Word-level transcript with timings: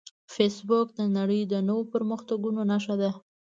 فېسبوک 0.33 0.87
د 0.99 1.01
نړۍ 1.17 1.41
د 1.47 1.53
نوو 1.67 1.83
پرمختګونو 1.93 2.59
نښه 2.71 2.95
ده 3.01 3.11